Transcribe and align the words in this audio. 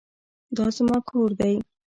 دا 0.55 0.65
زما 0.77 0.97
کور 1.09 1.29
دی. 1.39 1.55